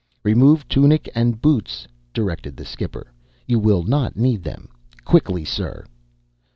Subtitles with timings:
[0.25, 3.13] "Rremove tunic and bootss," directed the skipper.
[3.45, 4.69] "You will not need them.
[5.05, 5.85] Quickly, ssirr!"